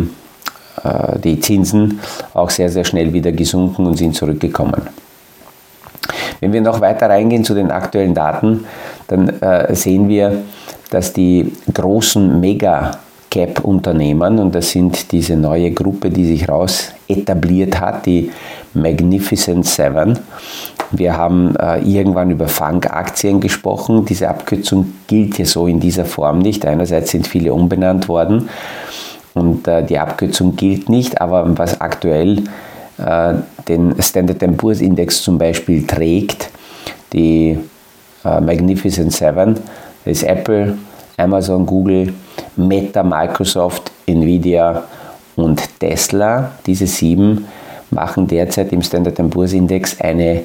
äh, 0.82 1.18
die 1.18 1.40
Zinsen 1.40 2.00
auch 2.34 2.50
sehr, 2.50 2.70
sehr 2.70 2.84
schnell 2.84 3.12
wieder 3.12 3.32
gesunken 3.32 3.86
und 3.86 3.96
sind 3.96 4.14
zurückgekommen. 4.14 4.88
Wenn 6.40 6.52
wir 6.52 6.60
noch 6.60 6.80
weiter 6.80 7.08
reingehen 7.08 7.44
zu 7.44 7.54
den 7.54 7.70
aktuellen 7.70 8.14
Daten, 8.14 8.64
dann 9.08 9.28
äh, 9.40 9.74
sehen 9.74 10.08
wir, 10.08 10.42
dass 10.90 11.12
die 11.12 11.52
großen 11.72 12.40
Mega-Cap-Unternehmen, 12.40 14.38
und 14.38 14.54
das 14.54 14.70
sind 14.70 15.12
diese 15.12 15.36
neue 15.36 15.72
Gruppe, 15.72 16.10
die 16.10 16.24
sich 16.24 16.48
raus 16.48 16.92
etabliert 17.08 17.80
hat, 17.80 18.06
die 18.06 18.30
Magnificent 18.74 19.66
Seven. 19.66 20.18
Wir 20.90 21.16
haben 21.16 21.54
äh, 21.56 21.80
irgendwann 21.80 22.30
über 22.30 22.48
Fang-Aktien 22.48 23.40
gesprochen. 23.40 24.04
Diese 24.06 24.28
Abkürzung 24.28 24.94
gilt 25.06 25.36
hier 25.36 25.46
so 25.46 25.66
in 25.66 25.80
dieser 25.80 26.04
Form 26.06 26.38
nicht. 26.38 26.64
Einerseits 26.64 27.10
sind 27.10 27.26
viele 27.26 27.52
umbenannt 27.52 28.08
worden 28.08 28.48
und 29.34 29.68
äh, 29.68 29.84
die 29.84 29.98
Abkürzung 29.98 30.56
gilt 30.56 30.88
nicht, 30.88 31.20
aber 31.20 31.58
was 31.58 31.80
aktuell 31.80 32.44
den 32.98 34.02
Standard 34.02 34.56
Poor's 34.56 34.80
Index 34.80 35.22
zum 35.22 35.38
Beispiel 35.38 35.86
trägt, 35.86 36.50
die 37.12 37.58
äh, 38.24 38.40
Magnificent 38.40 39.12
Seven, 39.12 39.54
das 40.04 40.18
ist 40.18 40.22
Apple, 40.24 40.76
Amazon, 41.16 41.66
Google, 41.66 42.12
Meta, 42.56 43.02
Microsoft, 43.02 43.90
Nvidia 44.06 44.84
und 45.36 45.62
Tesla. 45.78 46.52
Diese 46.66 46.86
sieben 46.86 47.46
machen 47.90 48.26
derzeit 48.26 48.72
im 48.72 48.82
Standard 48.82 49.16
Poor's 49.30 49.52
Index 49.52 50.00
eine 50.00 50.42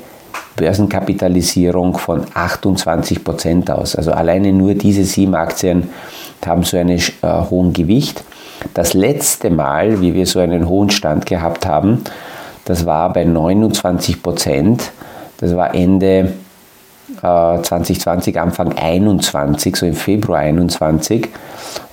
Börsenkapitalisierung 0.56 1.98
von 1.98 2.26
28 2.34 3.24
Prozent 3.24 3.72
aus. 3.72 3.96
Also 3.96 4.12
alleine 4.12 4.54
nur 4.54 4.76
diese 4.76 5.04
sieben 5.04 5.36
Aktien 5.36 5.90
haben 6.46 6.64
so 6.64 6.78
einen 6.78 7.00
äh, 7.00 7.02
hohen 7.50 7.74
Gewicht. 7.74 8.24
Das 8.74 8.94
letzte 8.94 9.50
Mal, 9.50 10.02
wie 10.02 10.14
wir 10.14 10.26
so 10.26 10.40
einen 10.40 10.68
hohen 10.68 10.90
Stand 10.90 11.26
gehabt 11.26 11.66
haben, 11.66 12.04
das 12.66 12.86
war 12.86 13.12
bei 13.12 13.24
29 13.24 14.24
Prozent. 14.24 14.92
Das 15.38 15.56
war 15.56 15.76
Ende 15.76 16.34
äh, 17.22 17.62
2020, 17.62 18.40
Anfang 18.40 18.78
21, 18.78 19.76
so 19.76 19.86
im 19.86 19.96
Februar 19.96 20.40
21. 20.40 21.28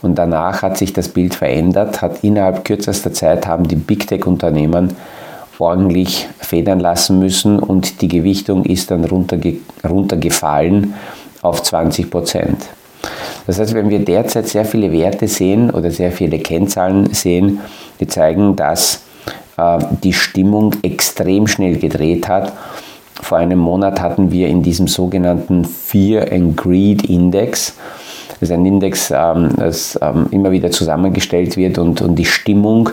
Und 0.03 0.17
danach 0.17 0.63
hat 0.63 0.79
sich 0.79 0.93
das 0.93 1.09
Bild 1.09 1.35
verändert, 1.35 2.03
hat 2.03 2.23
innerhalb 2.23 2.65
kürzester 2.65 3.13
Zeit 3.13 3.47
haben 3.47 3.67
die 3.67 3.77
Big 3.77 4.07
Tech-Unternehmen 4.07 4.95
ordentlich 5.59 6.27
federn 6.39 6.81
lassen 6.81 7.19
müssen 7.19 7.59
und 7.59 8.01
die 8.01 8.09
Gewichtung 8.09 8.65
ist 8.65 8.91
dann 8.91 9.05
runterge 9.05 9.59
runtergefallen 9.87 10.95
auf 11.43 11.63
20 11.63 12.11
Prozent. 12.11 12.67
Das 13.47 13.59
heißt, 13.59 13.75
wenn 13.75 13.91
wir 13.91 13.99
derzeit 13.99 14.49
sehr 14.49 14.65
viele 14.65 14.91
Werte 14.93 15.29
sehen 15.29 15.71
oder 15.71 15.91
sehr 15.91 16.13
viele 16.13 16.39
Kennzahlen 16.39 17.13
sehen, 17.13 17.61
die 17.99 18.07
zeigen, 18.07 18.57
dass 18.57 19.03
die 20.03 20.13
Stimmung 20.13 20.75
extrem 20.83 21.47
schnell 21.47 21.77
gedreht 21.77 22.29
hat. 22.29 22.53
Vor 23.21 23.39
einem 23.39 23.59
Monat 23.59 24.01
hatten 24.01 24.31
wir 24.33 24.49
in 24.49 24.63
diesem 24.63 24.89
sogenannten 24.89 25.65
Fear 25.65 26.33
and 26.33 26.57
Greed 26.57 27.05
Index, 27.09 27.75
das 28.41 28.49
ist 28.49 28.55
ein 28.55 28.65
Index, 28.65 29.11
ähm, 29.11 29.51
das 29.57 29.99
ähm, 30.01 30.27
immer 30.31 30.51
wieder 30.51 30.71
zusammengestellt 30.71 31.59
wird 31.59 31.77
und, 31.77 32.01
und 32.01 32.15
die 32.15 32.25
Stimmung 32.25 32.89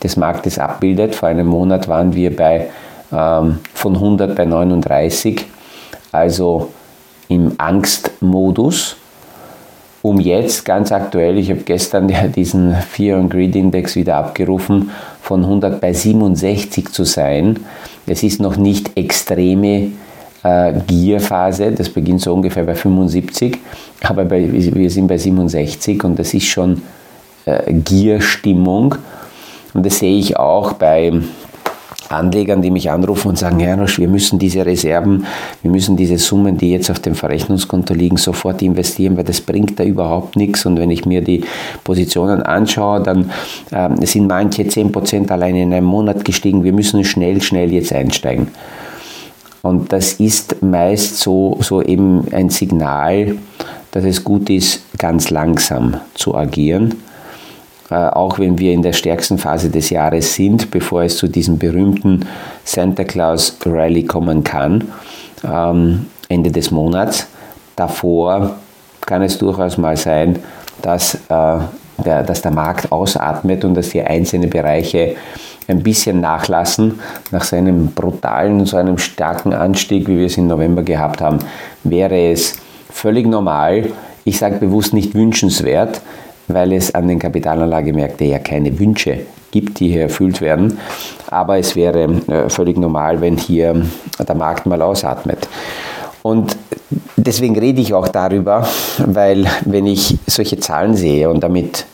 des 0.00 0.16
Marktes 0.16 0.60
abbildet. 0.60 1.16
Vor 1.16 1.28
einem 1.28 1.48
Monat 1.48 1.88
waren 1.88 2.14
wir 2.14 2.34
bei, 2.36 2.68
ähm, 3.12 3.58
von 3.74 3.94
100 3.94 4.36
bei 4.36 4.44
39, 4.44 5.44
also 6.12 6.70
im 7.26 7.54
Angstmodus 7.58 8.96
um 10.02 10.18
jetzt 10.18 10.64
ganz 10.64 10.90
aktuell, 10.90 11.38
ich 11.38 11.50
habe 11.50 11.60
gestern 11.60 12.12
diesen 12.34 12.74
Fear 12.74 13.18
and 13.18 13.30
Greed 13.30 13.54
Index 13.54 13.94
wieder 13.94 14.16
abgerufen, 14.16 14.90
von 15.20 15.44
100 15.44 15.80
bei 15.80 15.92
67 15.92 16.90
zu 16.90 17.04
sein. 17.04 17.60
Es 18.06 18.24
ist 18.24 18.40
noch 18.40 18.56
nicht 18.56 18.96
extreme 18.96 19.92
äh, 20.42 20.72
Gierphase, 20.86 21.70
das 21.70 21.88
beginnt 21.88 22.20
so 22.20 22.34
ungefähr 22.34 22.64
bei 22.64 22.74
75, 22.74 23.58
aber 24.02 24.24
bei, 24.24 24.52
wir 24.52 24.90
sind 24.90 25.06
bei 25.06 25.16
67 25.16 26.02
und 26.02 26.18
das 26.18 26.34
ist 26.34 26.46
schon 26.46 26.82
äh, 27.44 27.72
Gierstimmung. 27.72 28.96
Und 29.74 29.86
das 29.86 30.00
sehe 30.00 30.18
ich 30.18 30.36
auch 30.36 30.74
bei 30.74 31.12
Anlegern, 32.12 32.62
die 32.62 32.70
mich 32.70 32.90
anrufen 32.90 33.28
und 33.28 33.38
sagen, 33.38 33.60
Janusz, 33.60 33.98
wir 33.98 34.08
müssen 34.08 34.38
diese 34.38 34.64
Reserven, 34.64 35.26
wir 35.62 35.70
müssen 35.70 35.96
diese 35.96 36.18
Summen, 36.18 36.58
die 36.58 36.70
jetzt 36.70 36.90
auf 36.90 37.00
dem 37.00 37.14
Verrechnungskonto 37.14 37.94
liegen, 37.94 38.16
sofort 38.16 38.62
investieren, 38.62 39.16
weil 39.16 39.24
das 39.24 39.40
bringt 39.40 39.78
da 39.78 39.84
überhaupt 39.84 40.36
nichts. 40.36 40.66
Und 40.66 40.78
wenn 40.78 40.90
ich 40.90 41.06
mir 41.06 41.22
die 41.22 41.44
Positionen 41.84 42.42
anschaue, 42.42 43.02
dann 43.02 43.30
äh, 43.70 44.06
sind 44.06 44.26
manche 44.26 44.62
10% 44.62 45.30
allein 45.30 45.56
in 45.56 45.72
einem 45.72 45.86
Monat 45.86 46.24
gestiegen. 46.24 46.64
Wir 46.64 46.72
müssen 46.72 47.04
schnell, 47.04 47.42
schnell 47.42 47.72
jetzt 47.72 47.92
einsteigen. 47.92 48.48
Und 49.62 49.92
das 49.92 50.14
ist 50.14 50.62
meist 50.62 51.18
so, 51.18 51.56
so 51.60 51.82
eben 51.82 52.26
ein 52.32 52.50
Signal, 52.50 53.36
dass 53.92 54.04
es 54.04 54.24
gut 54.24 54.50
ist, 54.50 54.82
ganz 54.98 55.30
langsam 55.30 55.96
zu 56.14 56.34
agieren 56.34 56.94
auch 57.90 58.38
wenn 58.38 58.58
wir 58.58 58.72
in 58.72 58.82
der 58.82 58.92
stärksten 58.92 59.38
Phase 59.38 59.68
des 59.68 59.90
Jahres 59.90 60.34
sind, 60.34 60.70
bevor 60.70 61.02
es 61.02 61.16
zu 61.16 61.28
diesem 61.28 61.58
berühmten 61.58 62.26
Santa 62.64 63.04
Claus 63.04 63.58
Rally 63.66 64.04
kommen 64.04 64.44
kann, 64.44 64.88
ähm, 65.44 66.06
Ende 66.28 66.50
des 66.50 66.70
Monats. 66.70 67.26
Davor 67.76 68.56
kann 69.00 69.22
es 69.22 69.38
durchaus 69.38 69.78
mal 69.78 69.96
sein, 69.96 70.38
dass, 70.80 71.14
äh, 71.14 71.58
der, 72.04 72.22
dass 72.22 72.42
der 72.42 72.50
Markt 72.50 72.90
ausatmet 72.90 73.64
und 73.64 73.74
dass 73.74 73.90
die 73.90 74.02
einzelnen 74.02 74.48
Bereiche 74.48 75.16
ein 75.68 75.82
bisschen 75.82 76.20
nachlassen. 76.20 77.00
Nach 77.30 77.44
seinem 77.44 77.88
brutalen, 77.88 78.64
so 78.66 78.76
einem 78.76 78.98
starken 78.98 79.52
Anstieg, 79.52 80.08
wie 80.08 80.18
wir 80.18 80.26
es 80.26 80.36
im 80.36 80.46
November 80.46 80.82
gehabt 80.82 81.20
haben, 81.20 81.38
wäre 81.84 82.30
es 82.30 82.56
völlig 82.90 83.26
normal, 83.26 83.90
ich 84.24 84.38
sage 84.38 84.56
bewusst 84.56 84.92
nicht 84.92 85.14
wünschenswert, 85.14 86.00
weil 86.54 86.72
es 86.72 86.94
an 86.94 87.08
den 87.08 87.18
Kapitalanlagemärkten 87.18 88.28
ja 88.28 88.38
keine 88.38 88.78
Wünsche 88.78 89.20
gibt, 89.50 89.80
die 89.80 89.88
hier 89.88 90.02
erfüllt 90.02 90.40
werden. 90.40 90.78
Aber 91.30 91.58
es 91.58 91.76
wäre 91.76 92.04
äh, 92.04 92.48
völlig 92.48 92.76
normal, 92.78 93.20
wenn 93.20 93.36
hier 93.36 93.86
der 94.18 94.34
Markt 94.34 94.66
mal 94.66 94.80
ausatmet. 94.82 95.48
Und 96.22 96.56
deswegen 97.16 97.58
rede 97.58 97.80
ich 97.80 97.94
auch 97.94 98.08
darüber, 98.08 98.66
weil 98.98 99.46
wenn 99.64 99.86
ich 99.86 100.18
solche 100.26 100.58
Zahlen 100.58 100.94
sehe 100.94 101.28
und 101.28 101.40
damit 101.40 101.86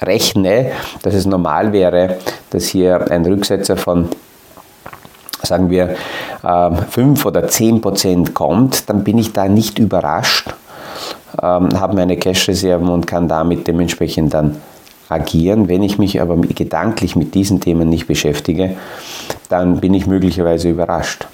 rechne, 0.00 0.72
dass 1.02 1.14
es 1.14 1.26
normal 1.26 1.72
wäre, 1.72 2.18
dass 2.50 2.66
hier 2.66 3.10
ein 3.10 3.24
Rücksetzer 3.24 3.76
von 3.76 4.08
sagen 5.42 5.70
wir, 5.70 5.96
5 6.42 6.96
ähm, 6.96 7.26
oder 7.26 7.48
10 7.48 7.80
Prozent 7.80 8.34
kommt, 8.34 8.88
dann 8.88 9.04
bin 9.04 9.18
ich 9.18 9.32
da 9.32 9.48
nicht 9.48 9.78
überrascht, 9.78 10.54
habe 11.38 11.94
meine 11.94 12.16
Cash-Reserven 12.16 12.88
und 12.88 13.06
kann 13.06 13.28
damit 13.28 13.66
dementsprechend 13.66 14.34
dann 14.34 14.56
agieren. 15.08 15.68
Wenn 15.68 15.82
ich 15.82 15.98
mich 15.98 16.20
aber 16.20 16.36
gedanklich 16.36 17.16
mit 17.16 17.34
diesen 17.34 17.60
Themen 17.60 17.88
nicht 17.88 18.06
beschäftige, 18.06 18.76
dann 19.48 19.80
bin 19.80 19.94
ich 19.94 20.06
möglicherweise 20.06 20.70
überrascht. 20.70 21.26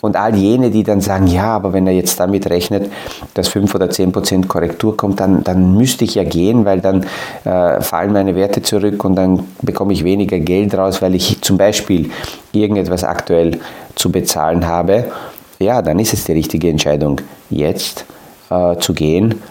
Und 0.00 0.16
all 0.16 0.36
jene, 0.36 0.70
die 0.70 0.82
dann 0.82 1.00
sagen, 1.00 1.26
ja, 1.28 1.54
aber 1.54 1.72
wenn 1.72 1.86
er 1.86 1.94
jetzt 1.94 2.20
damit 2.20 2.50
rechnet, 2.50 2.90
dass 3.32 3.48
5 3.48 3.74
oder 3.74 3.88
10 3.88 4.12
Prozent 4.12 4.48
Korrektur 4.48 4.98
kommt, 4.98 5.18
dann, 5.20 5.42
dann 5.44 5.76
müsste 5.78 6.04
ich 6.04 6.16
ja 6.16 6.24
gehen, 6.24 6.66
weil 6.66 6.80
dann 6.80 7.06
äh, 7.44 7.80
fallen 7.80 8.12
meine 8.12 8.34
Werte 8.34 8.60
zurück 8.60 9.02
und 9.02 9.16
dann 9.16 9.46
bekomme 9.62 9.94
ich 9.94 10.04
weniger 10.04 10.38
Geld 10.40 10.74
raus, 10.74 11.00
weil 11.00 11.14
ich 11.14 11.40
zum 11.40 11.56
Beispiel 11.56 12.10
irgendetwas 12.52 13.02
aktuell 13.02 13.60
zu 13.94 14.12
bezahlen 14.12 14.66
habe. 14.66 15.06
Ja, 15.58 15.80
dann 15.80 15.98
ist 15.98 16.12
es 16.12 16.24
die 16.24 16.32
richtige 16.32 16.68
Entscheidung, 16.68 17.22
jetzt 17.48 18.04
äh, 18.50 18.76
zu 18.78 18.92
gehen. 18.92 19.42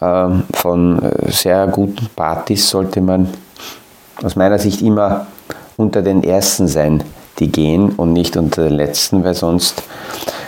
Äh, 0.00 0.28
von 0.52 1.00
sehr 1.28 1.66
guten 1.68 2.08
Partys 2.14 2.68
sollte 2.68 3.00
man 3.00 3.28
aus 4.22 4.36
meiner 4.36 4.58
Sicht 4.58 4.82
immer 4.82 5.26
unter 5.76 6.02
den 6.02 6.22
Ersten 6.22 6.68
sein, 6.68 7.02
die 7.38 7.50
gehen 7.50 7.90
und 7.90 8.12
nicht 8.12 8.36
unter 8.36 8.64
den 8.64 8.74
letzten, 8.74 9.24
weil 9.24 9.34
sonst 9.34 9.82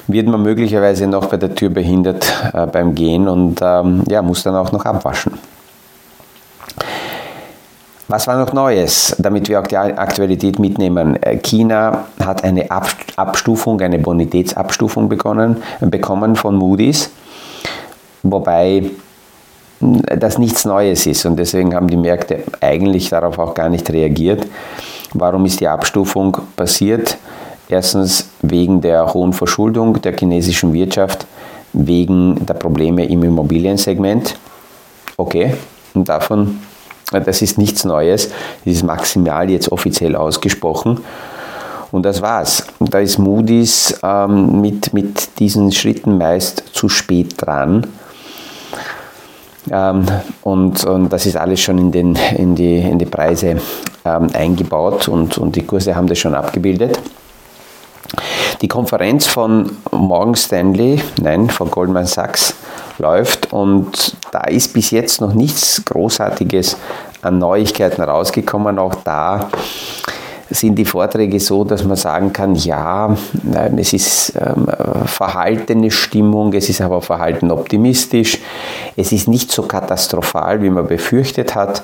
wird 0.06 0.28
man 0.28 0.42
möglicherweise 0.42 1.06
noch 1.06 1.26
bei 1.26 1.36
der 1.36 1.54
Tür 1.54 1.70
behindert 1.70 2.32
äh, 2.52 2.66
beim 2.66 2.94
Gehen 2.94 3.28
und 3.28 3.60
ähm, 3.62 4.04
ja, 4.08 4.22
muss 4.22 4.42
dann 4.42 4.54
auch 4.54 4.70
noch 4.72 4.84
abwaschen. 4.84 5.32
Was 8.08 8.28
war 8.28 8.38
noch 8.38 8.52
Neues, 8.52 9.16
damit 9.18 9.48
wir 9.48 9.58
auch 9.58 9.66
die 9.66 9.76
Aktualität 9.76 10.60
mitnehmen? 10.60 11.20
Äh, 11.20 11.38
China 11.38 12.04
hat 12.24 12.44
eine 12.44 12.70
Abstufung, 12.70 13.80
eine 13.80 13.98
Bonitätsabstufung 13.98 15.08
begonnen, 15.08 15.56
bekommen 15.80 16.36
von 16.36 16.54
Moody's, 16.54 17.10
wobei 18.30 18.90
das 19.80 20.38
nichts 20.38 20.64
Neues 20.64 21.06
ist 21.06 21.26
und 21.26 21.36
deswegen 21.36 21.74
haben 21.74 21.88
die 21.88 21.96
Märkte 21.96 22.44
eigentlich 22.60 23.10
darauf 23.10 23.38
auch 23.38 23.54
gar 23.54 23.68
nicht 23.68 23.90
reagiert. 23.90 24.46
Warum 25.12 25.44
ist 25.44 25.60
die 25.60 25.68
Abstufung 25.68 26.36
passiert? 26.56 27.18
Erstens 27.68 28.30
wegen 28.42 28.80
der 28.80 29.12
hohen 29.12 29.32
Verschuldung 29.32 30.00
der 30.00 30.16
chinesischen 30.16 30.72
Wirtschaft, 30.72 31.26
wegen 31.72 32.46
der 32.46 32.54
Probleme 32.54 33.04
im 33.04 33.22
Immobiliensegment. 33.22 34.36
Okay, 35.16 35.54
und 35.94 36.08
davon, 36.08 36.60
das 37.10 37.42
ist 37.42 37.58
nichts 37.58 37.84
Neues, 37.84 38.30
das 38.64 38.74
ist 38.74 38.82
maximal 38.82 39.50
jetzt 39.50 39.70
offiziell 39.72 40.16
ausgesprochen. 40.16 41.00
Und 41.92 42.02
das 42.02 42.20
war's. 42.20 42.66
Da 42.80 42.98
ist 42.98 43.18
Moody's 43.18 43.98
ähm, 44.02 44.60
mit, 44.60 44.92
mit 44.92 45.38
diesen 45.38 45.72
Schritten 45.72 46.18
meist 46.18 46.64
zu 46.72 46.88
spät 46.88 47.34
dran. 47.38 47.86
Ähm, 49.70 50.06
und, 50.42 50.84
und 50.84 51.08
das 51.12 51.26
ist 51.26 51.36
alles 51.36 51.60
schon 51.60 51.78
in, 51.78 51.92
den, 51.92 52.18
in, 52.36 52.54
die, 52.54 52.78
in 52.78 52.98
die 52.98 53.06
Preise 53.06 53.60
ähm, 54.04 54.28
eingebaut 54.32 55.08
und, 55.08 55.38
und 55.38 55.56
die 55.56 55.62
Kurse 55.62 55.94
haben 55.94 56.06
das 56.06 56.18
schon 56.18 56.34
abgebildet. 56.34 56.98
Die 58.62 58.68
Konferenz 58.68 59.26
von 59.26 59.70
Morgan 59.90 60.34
Stanley, 60.34 61.02
nein, 61.20 61.50
von 61.50 61.70
Goldman 61.70 62.06
Sachs 62.06 62.54
läuft 62.98 63.52
und 63.52 64.16
da 64.30 64.44
ist 64.44 64.72
bis 64.72 64.90
jetzt 64.90 65.20
noch 65.20 65.34
nichts 65.34 65.84
Großartiges 65.84 66.76
an 67.22 67.38
Neuigkeiten 67.38 68.02
rausgekommen. 68.02 68.78
Auch 68.78 68.94
da 68.94 69.50
sind 70.60 70.76
die 70.76 70.84
Vorträge 70.84 71.38
so, 71.40 71.64
dass 71.64 71.84
man 71.84 71.96
sagen 71.96 72.32
kann, 72.32 72.54
ja, 72.54 73.16
es 73.76 73.92
ist 73.92 74.32
ähm, 74.36 74.66
verhaltene 75.06 75.90
Stimmung, 75.90 76.52
es 76.52 76.68
ist 76.68 76.80
aber 76.80 77.02
verhalten 77.02 77.50
optimistisch, 77.50 78.38
es 78.96 79.12
ist 79.12 79.28
nicht 79.28 79.52
so 79.52 79.62
katastrophal, 79.62 80.62
wie 80.62 80.70
man 80.70 80.86
befürchtet 80.86 81.54
hat. 81.54 81.82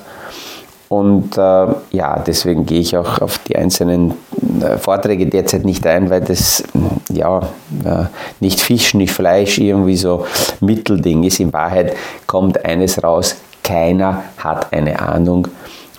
Und 0.89 1.37
äh, 1.39 1.67
ja, 1.89 2.19
deswegen 2.19 2.67
gehe 2.67 2.79
ich 2.79 2.95
auch 2.95 3.19
auf 3.19 3.39
die 3.39 3.55
einzelnen 3.55 4.13
äh, 4.61 4.77
Vorträge 4.77 5.25
derzeit 5.25 5.65
nicht 5.65 5.87
ein, 5.87 6.11
weil 6.11 6.21
das 6.21 6.63
ja 7.11 7.39
äh, 7.83 8.05
nicht 8.39 8.61
Fisch, 8.61 8.93
nicht 8.93 9.11
Fleisch 9.11 9.57
irgendwie 9.57 9.97
so 9.97 10.27
Mittelding 10.59 11.23
ist. 11.23 11.39
In 11.39 11.51
Wahrheit 11.51 11.95
kommt 12.27 12.63
eines 12.63 13.03
raus, 13.03 13.37
keiner 13.63 14.23
hat 14.37 14.71
eine 14.71 14.99
Ahnung, 14.99 15.47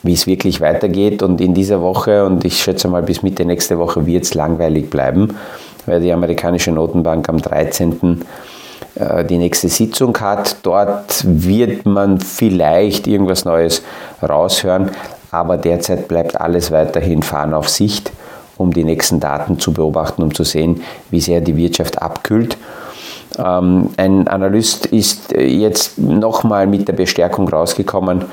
wie 0.04 0.12
es 0.12 0.28
wirklich 0.28 0.60
weitergeht. 0.60 1.22
Und 1.22 1.40
in 1.40 1.54
dieser 1.54 1.82
Woche, 1.82 2.24
und 2.24 2.44
ich 2.44 2.62
schätze 2.62 2.86
mal 2.86 3.02
bis 3.02 3.22
Mitte 3.22 3.44
nächste 3.44 3.78
Woche, 3.78 4.06
wird 4.06 4.24
es 4.24 4.34
langweilig 4.34 4.90
bleiben, 4.90 5.36
weil 5.86 6.00
die 6.00 6.12
amerikanische 6.12 6.70
Notenbank 6.70 7.28
am 7.28 7.38
13. 7.38 8.22
Äh, 8.94 9.24
die 9.24 9.38
nächste 9.38 9.68
Sitzung 9.68 10.16
hat. 10.18 10.56
Dort 10.62 11.24
wird 11.24 11.86
man 11.86 12.20
vielleicht 12.20 13.06
irgendwas 13.06 13.44
Neues 13.44 13.82
raushören, 14.22 14.90
aber 15.30 15.56
derzeit 15.56 16.08
bleibt 16.08 16.40
alles 16.40 16.70
weiterhin 16.70 17.22
fahren 17.22 17.54
auf 17.54 17.68
Sicht, 17.68 18.12
um 18.56 18.72
die 18.72 18.84
nächsten 18.84 19.20
Daten 19.20 19.58
zu 19.58 19.72
beobachten, 19.72 20.22
um 20.22 20.34
zu 20.34 20.44
sehen, 20.44 20.82
wie 21.10 21.20
sehr 21.20 21.40
die 21.40 21.56
Wirtschaft 21.56 22.00
abkühlt. 22.00 22.56
Ähm, 23.36 23.90
ein 23.96 24.28
Analyst 24.28 24.86
ist 24.86 25.32
jetzt 25.32 25.98
nochmal 25.98 26.68
mit 26.68 26.86
der 26.86 26.92
Bestärkung 26.92 27.48
rausgekommen, 27.48 28.26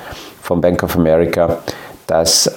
von 0.52 0.60
Bank 0.60 0.84
of 0.84 0.98
America, 0.98 1.60
dass 2.08 2.48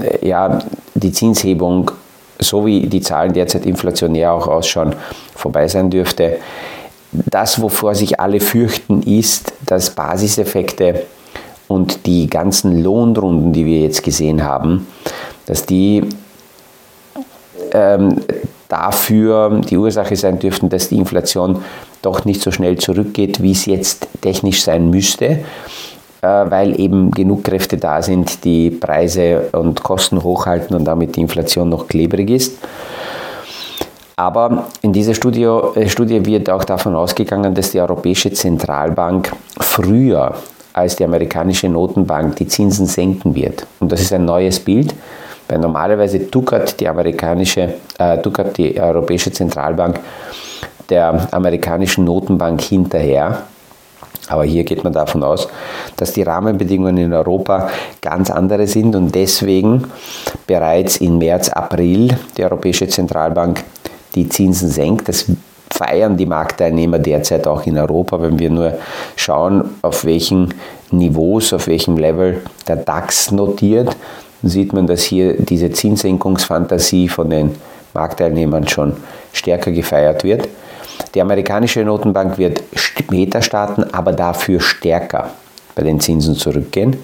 äh, 0.00 0.26
ja, 0.26 0.58
die 0.94 1.12
Zinshebung, 1.12 1.92
so 2.40 2.66
wie 2.66 2.88
die 2.88 3.00
Zahlen 3.00 3.32
derzeit 3.32 3.66
inflationär 3.66 4.32
auch 4.32 4.48
ausschauen, 4.48 4.96
vorbei 5.36 5.68
sein 5.68 5.88
dürfte. 5.88 6.38
Das, 7.12 7.62
wovor 7.62 7.94
sich 7.94 8.18
alle 8.18 8.40
fürchten, 8.40 9.00
ist, 9.02 9.52
dass 9.64 9.90
Basiseffekte 9.90 11.04
und 11.68 12.04
die 12.04 12.26
ganzen 12.28 12.82
Lohnrunden, 12.82 13.52
die 13.52 13.64
wir 13.64 13.78
jetzt 13.78 14.02
gesehen 14.02 14.42
haben, 14.42 14.88
dass 15.46 15.64
die 15.64 16.02
ähm, 17.70 18.22
dafür 18.68 19.60
die 19.60 19.76
Ursache 19.76 20.16
sein 20.16 20.40
dürften, 20.40 20.68
dass 20.68 20.88
die 20.88 20.96
Inflation 20.96 21.62
doch 22.02 22.24
nicht 22.24 22.42
so 22.42 22.50
schnell 22.50 22.76
zurückgeht, 22.76 23.40
wie 23.40 23.52
es 23.52 23.66
jetzt 23.66 24.08
technisch 24.20 24.64
sein 24.64 24.90
müsste. 24.90 25.44
Äh, 26.26 26.50
weil 26.50 26.80
eben 26.80 27.12
genug 27.12 27.44
Kräfte 27.44 27.76
da 27.76 28.02
sind, 28.02 28.44
die 28.44 28.70
Preise 28.70 29.48
und 29.52 29.82
Kosten 29.82 30.22
hochhalten 30.22 30.74
und 30.74 30.84
damit 30.84 31.14
die 31.14 31.20
Inflation 31.20 31.68
noch 31.68 31.86
klebrig 31.86 32.30
ist. 32.30 32.58
Aber 34.16 34.66
in 34.82 34.92
dieser 34.92 35.14
Studie, 35.14 35.44
äh, 35.44 35.88
Studie 35.88 36.24
wird 36.24 36.50
auch 36.50 36.64
davon 36.64 36.96
ausgegangen, 36.96 37.54
dass 37.54 37.70
die 37.70 37.80
Europäische 37.80 38.32
Zentralbank 38.32 39.32
früher 39.60 40.34
als 40.72 40.96
die 40.96 41.04
amerikanische 41.04 41.68
Notenbank 41.68 42.36
die 42.36 42.48
Zinsen 42.48 42.86
senken 42.86 43.34
wird. 43.34 43.64
Und 43.78 43.92
das 43.92 44.00
ist 44.00 44.12
ein 44.12 44.24
neues 44.24 44.58
Bild, 44.58 44.94
weil 45.48 45.58
normalerweise 45.58 46.28
tuckert 46.28 46.80
die 46.80 46.88
amerikanische, 46.88 47.74
äh, 47.98 48.18
tuckert 48.18 48.58
die 48.58 48.80
Europäische 48.80 49.30
Zentralbank 49.30 50.00
der 50.90 51.28
amerikanischen 51.32 52.04
Notenbank 52.04 52.60
hinterher 52.62 53.44
aber 54.28 54.44
hier 54.44 54.64
geht 54.64 54.84
man 54.84 54.92
davon 54.92 55.22
aus, 55.22 55.48
dass 55.96 56.12
die 56.12 56.22
Rahmenbedingungen 56.22 56.96
in 56.98 57.12
Europa 57.12 57.70
ganz 58.00 58.30
andere 58.30 58.66
sind 58.66 58.94
und 58.96 59.14
deswegen 59.14 59.84
bereits 60.46 60.96
im 60.98 61.18
März, 61.18 61.48
April 61.48 62.16
die 62.36 62.44
Europäische 62.44 62.88
Zentralbank 62.88 63.64
die 64.14 64.28
Zinsen 64.28 64.68
senkt. 64.68 65.08
Das 65.08 65.26
feiern 65.70 66.16
die 66.16 66.26
Marktteilnehmer 66.26 66.98
derzeit 66.98 67.46
auch 67.46 67.66
in 67.66 67.78
Europa, 67.78 68.20
wenn 68.20 68.38
wir 68.38 68.50
nur 68.50 68.78
schauen, 69.14 69.76
auf 69.82 70.04
welchen 70.04 70.54
Niveaus, 70.90 71.52
auf 71.52 71.66
welchem 71.66 71.96
Level 71.96 72.42
der 72.66 72.76
DAX 72.76 73.30
notiert, 73.30 73.96
sieht 74.42 74.72
man, 74.72 74.86
dass 74.86 75.02
hier 75.02 75.34
diese 75.34 75.70
Zinssenkungsfantasie 75.70 77.08
von 77.08 77.30
den 77.30 77.54
Marktteilnehmern 77.94 78.68
schon 78.68 78.96
stärker 79.32 79.70
gefeiert 79.72 80.24
wird. 80.24 80.48
Die 81.16 81.22
amerikanische 81.22 81.82
Notenbank 81.82 82.36
wird 82.36 82.62
später 82.74 83.40
starten, 83.40 83.84
aber 83.90 84.12
dafür 84.12 84.60
stärker 84.60 85.30
bei 85.74 85.82
den 85.82 85.98
Zinsen 85.98 86.34
zurückgehen. 86.34 86.94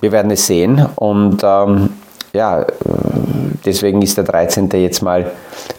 Wir 0.00 0.10
werden 0.12 0.30
es 0.30 0.46
sehen 0.46 0.86
und 0.96 1.42
ähm, 1.44 1.90
ja, 2.32 2.64
deswegen 3.66 4.00
ist 4.00 4.16
der 4.16 4.24
13. 4.24 4.70
jetzt 4.80 5.02
mal 5.02 5.30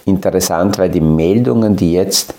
interessant, 0.05 0.77
weil 0.77 0.89
die 0.89 1.01
Meldungen, 1.01 1.75
die 1.75 1.93
jetzt 1.93 2.35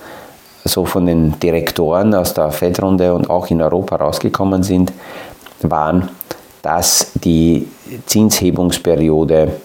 so 0.65 0.85
von 0.85 1.07
den 1.07 1.41
Direktoren 1.41 2.15
aus 2.15 2.33
der 2.33 2.53
Fed-Runde 2.53 3.15
und 3.15 3.29
auch 3.29 3.51
in 3.51 3.61
Europa 3.61 3.97
rausgekommen 3.97 4.63
sind, 4.63 4.93
waren, 5.63 6.09
dass 6.63 7.11
die 7.15 7.67
Zinshebungsperiode 8.07 9.57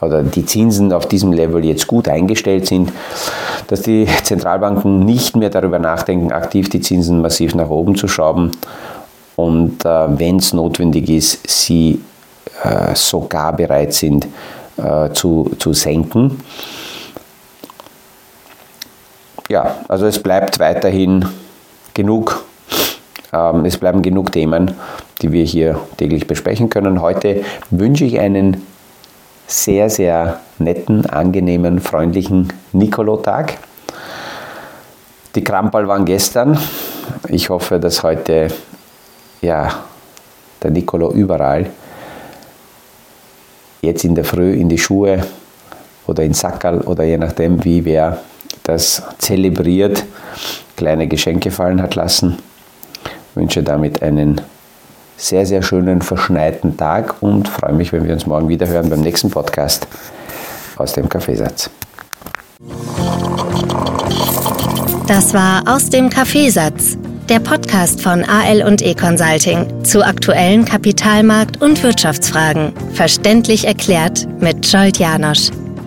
oder 0.00 0.22
die 0.22 0.46
Zinsen 0.46 0.92
auf 0.92 1.06
diesem 1.06 1.32
Level 1.32 1.64
jetzt 1.64 1.86
gut 1.86 2.08
eingestellt 2.08 2.66
sind, 2.66 2.92
dass 3.66 3.82
die 3.82 4.06
Zentralbanken 4.22 5.00
nicht 5.00 5.36
mehr 5.36 5.50
darüber 5.50 5.78
nachdenken, 5.78 6.32
aktiv 6.32 6.68
die 6.68 6.80
Zinsen 6.80 7.20
massiv 7.20 7.54
nach 7.54 7.70
oben 7.70 7.96
zu 7.96 8.08
schrauben 8.08 8.52
und 9.38 9.84
äh, 9.84 10.18
wenn 10.18 10.36
es 10.38 10.52
notwendig 10.52 11.08
ist, 11.08 11.48
sie 11.48 12.00
äh, 12.64 12.94
sogar 12.94 13.52
bereit 13.52 13.94
sind 13.94 14.26
äh, 14.76 15.10
zu, 15.12 15.50
zu 15.58 15.72
senken. 15.72 16.40
Ja, 19.48 19.76
also 19.86 20.06
es 20.06 20.20
bleibt 20.20 20.58
weiterhin 20.58 21.24
genug, 21.94 22.44
ähm, 23.32 23.64
es 23.64 23.78
bleiben 23.78 24.02
genug 24.02 24.32
Themen, 24.32 24.72
die 25.22 25.32
wir 25.32 25.44
hier 25.44 25.78
täglich 25.96 26.26
besprechen 26.26 26.68
können. 26.68 27.00
Heute 27.00 27.44
wünsche 27.70 28.04
ich 28.04 28.18
einen 28.18 28.66
sehr, 29.48 29.88
sehr 29.88 30.40
netten, 30.58 31.06
angenehmen, 31.06 31.80
freundlichen 31.80 32.52
Nicolo-Tag. 32.72 33.58
Die 35.34 35.42
Krampal 35.42 35.88
waren 35.88 36.04
gestern. 36.04 36.58
Ich 37.28 37.48
hoffe, 37.48 37.80
dass 37.80 38.02
heute 38.02 38.48
ja, 39.40 39.84
der 40.62 40.70
Nicolo 40.70 41.10
überall 41.12 41.70
jetzt 43.80 44.04
in 44.04 44.14
der 44.14 44.24
Früh 44.24 44.52
in 44.52 44.68
die 44.68 44.78
Schuhe 44.78 45.24
oder 46.06 46.22
in 46.24 46.34
Sackerl 46.34 46.82
oder 46.82 47.04
je 47.04 47.16
nachdem, 47.16 47.64
wie 47.64 47.84
wer 47.84 48.18
das 48.64 49.02
zelebriert, 49.18 50.04
kleine 50.76 51.06
Geschenke 51.08 51.50
fallen 51.50 51.80
hat 51.80 51.94
lassen. 51.94 52.38
Ich 53.04 53.36
wünsche 53.36 53.62
damit 53.62 54.02
einen 54.02 54.40
sehr, 55.18 55.44
sehr 55.44 55.62
schönen 55.62 56.00
verschneiten 56.00 56.76
Tag 56.76 57.16
und 57.20 57.48
freue 57.48 57.74
mich, 57.74 57.92
wenn 57.92 58.04
wir 58.04 58.14
uns 58.14 58.24
morgen 58.24 58.48
wieder 58.48 58.66
hören 58.66 58.88
beim 58.88 59.00
nächsten 59.00 59.30
Podcast 59.30 59.86
aus 60.76 60.92
dem 60.94 61.08
Kaffeesatz. 61.08 61.68
Das 65.06 65.34
war 65.34 65.62
aus 65.66 65.90
dem 65.90 66.08
Kaffeesatz, 66.08 66.96
der 67.28 67.40
Podcast 67.40 68.00
von 68.00 68.24
AL 68.24 68.62
und 68.62 68.80
E 68.82 68.94
Consulting 68.94 69.84
zu 69.84 70.04
aktuellen 70.04 70.64
Kapitalmarkt- 70.64 71.60
und 71.60 71.82
Wirtschaftsfragen, 71.82 72.72
verständlich 72.94 73.66
erklärt 73.66 74.28
mit 74.40 74.66
Scholt 74.66 74.98
Janosch. 74.98 75.50